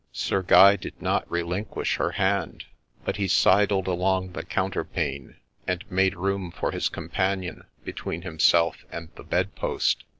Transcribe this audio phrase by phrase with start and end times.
[0.11, 2.63] —Sir Guy did not relinquish her hand;
[3.05, 5.35] but he sidled along the counterpane,
[5.67, 10.05] and made room for his companion between himself and the bed post.